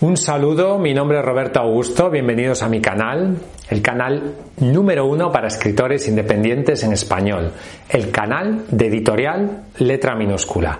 [0.00, 3.36] Un saludo, mi nombre es Roberto Augusto, bienvenidos a mi canal,
[3.68, 7.50] el canal número uno para escritores independientes en español,
[7.88, 10.78] el canal de editorial letra minúscula.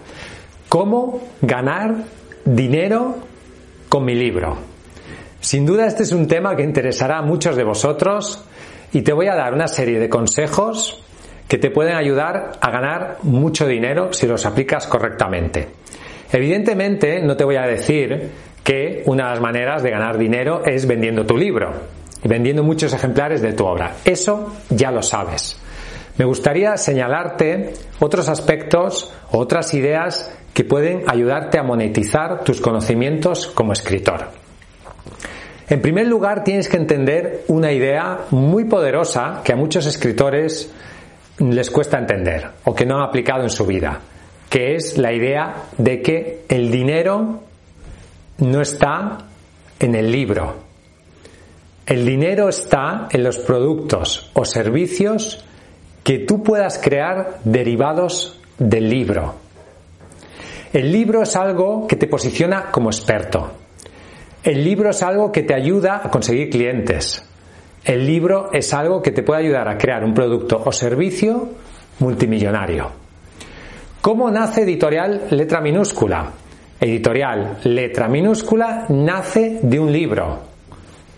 [0.69, 1.97] ¿Cómo ganar
[2.45, 3.17] dinero
[3.89, 4.57] con mi libro?
[5.41, 8.45] Sin duda este es un tema que interesará a muchos de vosotros
[8.93, 11.03] y te voy a dar una serie de consejos
[11.49, 15.71] que te pueden ayudar a ganar mucho dinero si los aplicas correctamente.
[16.31, 18.31] Evidentemente no te voy a decir
[18.69, 21.73] que una de las maneras de ganar dinero es vendiendo tu libro
[22.23, 23.95] y vendiendo muchos ejemplares de tu obra.
[24.05, 25.59] Eso ya lo sabes.
[26.19, 33.73] Me gustaría señalarte otros aspectos otras ideas que pueden ayudarte a monetizar tus conocimientos como
[33.73, 34.27] escritor.
[35.71, 40.71] En primer lugar, tienes que entender una idea muy poderosa que a muchos escritores
[41.39, 44.01] les cuesta entender o que no han aplicado en su vida,
[44.51, 47.48] que es la idea de que el dinero
[48.39, 49.19] no está
[49.79, 50.55] en el libro.
[51.87, 55.45] El dinero está en los productos o servicios
[56.05, 59.35] que tú puedas crear derivados del libro.
[60.73, 63.53] El libro es algo que te posiciona como experto.
[64.43, 67.25] El libro es algo que te ayuda a conseguir clientes.
[67.85, 71.49] El libro es algo que te puede ayudar a crear un producto o servicio
[72.01, 72.91] multimillonario.
[74.01, 76.33] ¿Cómo nace editorial letra minúscula?
[76.81, 80.39] Editorial letra minúscula nace de un libro,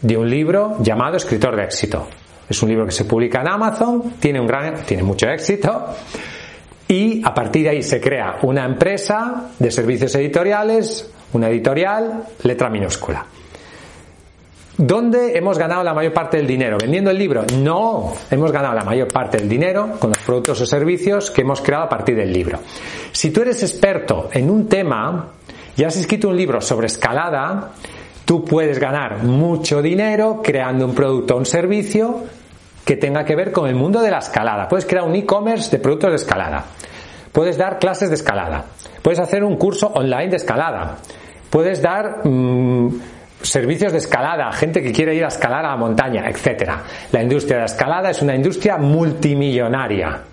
[0.00, 2.06] de un libro llamado Escritor de éxito.
[2.48, 5.94] Es un libro que se publica en Amazon, tiene un gran, tiene mucho éxito
[6.88, 12.68] y a partir de ahí se crea una empresa de servicios editoriales, una editorial letra
[12.68, 13.24] minúscula.
[14.82, 16.78] ¿Dónde hemos ganado la mayor parte del dinero?
[16.80, 17.44] ¿Vendiendo el libro?
[17.58, 21.60] No, hemos ganado la mayor parte del dinero con los productos o servicios que hemos
[21.60, 22.60] creado a partir del libro.
[23.12, 25.32] Si tú eres experto en un tema,
[25.80, 27.70] y has escrito un libro sobre escalada,
[28.26, 32.22] tú puedes ganar mucho dinero creando un producto o un servicio
[32.84, 34.68] que tenga que ver con el mundo de la escalada.
[34.68, 36.66] Puedes crear un e-commerce de productos de escalada.
[37.32, 38.66] Puedes dar clases de escalada.
[39.00, 40.98] Puedes hacer un curso online de escalada.
[41.48, 43.00] Puedes dar mm,
[43.40, 46.72] servicios de escalada, gente que quiere ir a escalar a la montaña, etc.
[47.10, 50.24] La industria de la escalada es una industria multimillonaria.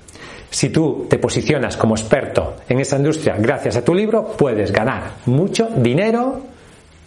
[0.50, 5.16] Si tú te posicionas como experto en esa industria gracias a tu libro, puedes ganar
[5.25, 6.41] mucho dinero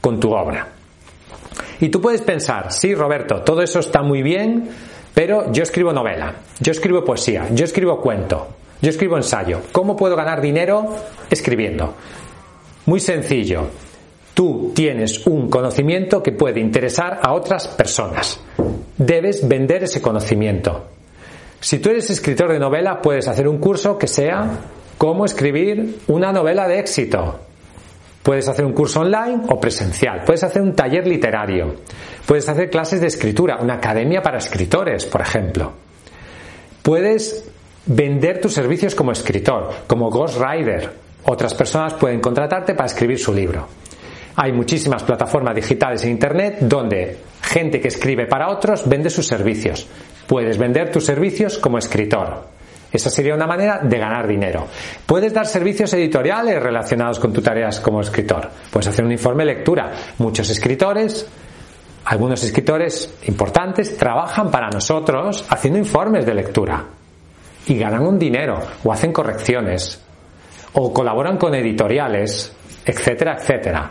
[0.00, 0.68] con tu obra.
[1.80, 4.68] Y tú puedes pensar, sí, Roberto, todo eso está muy bien,
[5.14, 8.48] pero yo escribo novela, yo escribo poesía, yo escribo cuento,
[8.82, 9.62] yo escribo ensayo.
[9.72, 10.94] ¿Cómo puedo ganar dinero
[11.30, 11.94] escribiendo?
[12.86, 13.66] Muy sencillo.
[14.34, 18.40] Tú tienes un conocimiento que puede interesar a otras personas.
[18.96, 20.86] Debes vender ese conocimiento.
[21.60, 24.48] Si tú eres escritor de novela, puedes hacer un curso que sea
[24.96, 27.40] cómo escribir una novela de éxito.
[28.22, 30.22] Puedes hacer un curso online o presencial.
[30.24, 31.76] Puedes hacer un taller literario.
[32.26, 35.72] Puedes hacer clases de escritura, una academia para escritores, por ejemplo.
[36.82, 37.44] Puedes
[37.86, 40.90] vender tus servicios como escritor, como ghostwriter.
[41.24, 43.66] Otras personas pueden contratarte para escribir su libro.
[44.36, 49.86] Hay muchísimas plataformas digitales en Internet donde gente que escribe para otros vende sus servicios.
[50.30, 52.44] Puedes vender tus servicios como escritor.
[52.92, 54.64] Esa sería una manera de ganar dinero.
[55.04, 58.48] Puedes dar servicios editoriales relacionados con tus tareas como escritor.
[58.70, 59.90] Puedes hacer un informe de lectura.
[60.18, 61.26] Muchos escritores,
[62.04, 66.84] algunos escritores importantes, trabajan para nosotros haciendo informes de lectura
[67.66, 70.00] y ganan un dinero o hacen correcciones
[70.74, 72.52] o colaboran con editoriales,
[72.86, 73.90] etcétera, etcétera.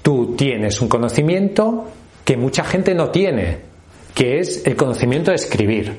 [0.00, 1.84] Tú tienes un conocimiento
[2.24, 3.65] que mucha gente no tiene
[4.16, 5.94] que es el conocimiento de escribir.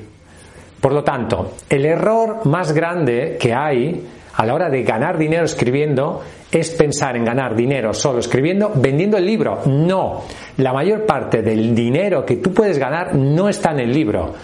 [0.80, 4.04] Por lo tanto, el error más grande que hay
[4.34, 6.20] a la hora de ganar dinero escribiendo
[6.50, 9.60] es pensar en ganar dinero solo escribiendo, vendiendo el libro.
[9.66, 10.24] No,
[10.56, 14.34] la mayor parte del dinero que tú puedes ganar no está en el libro,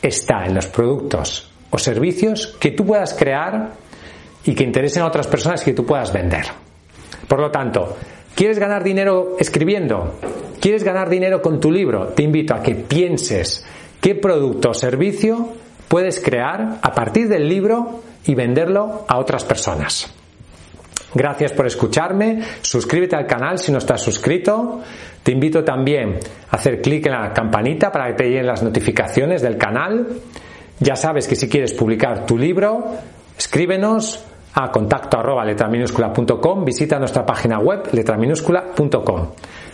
[0.00, 3.72] está en los productos o servicios que tú puedas crear
[4.44, 6.44] y que interesen a otras personas que tú puedas vender.
[7.26, 7.96] Por lo tanto,
[8.36, 10.14] ¿quieres ganar dinero escribiendo?
[10.64, 12.14] ¿Quieres ganar dinero con tu libro?
[12.14, 13.66] Te invito a que pienses
[14.00, 15.48] qué producto o servicio
[15.88, 20.10] puedes crear a partir del libro y venderlo a otras personas.
[21.12, 24.80] Gracias por escucharme, suscríbete al canal si no estás suscrito.
[25.22, 26.18] Te invito también
[26.50, 30.06] a hacer clic en la campanita para que te lleguen las notificaciones del canal.
[30.80, 32.86] Ya sabes que si quieres publicar tu libro,
[33.36, 34.24] escríbenos
[34.54, 35.44] a contacto arroba
[36.64, 39.28] visita nuestra página web letraminúscula.com.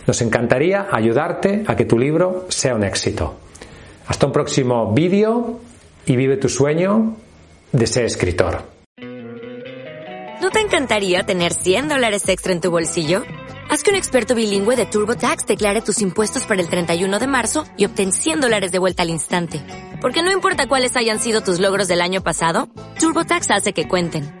[0.07, 3.35] Nos encantaría ayudarte a que tu libro sea un éxito.
[4.07, 5.59] Hasta un próximo vídeo
[6.05, 7.15] y vive tu sueño
[7.71, 8.63] de ser escritor.
[10.41, 13.23] ¿No te encantaría tener 100 dólares extra en tu bolsillo?
[13.69, 17.63] Haz que un experto bilingüe de TurboTax declare tus impuestos para el 31 de marzo
[17.77, 19.61] y obtén 100 dólares de vuelta al instante.
[20.01, 22.67] Porque no importa cuáles hayan sido tus logros del año pasado,
[22.99, 24.40] TurboTax hace que cuenten.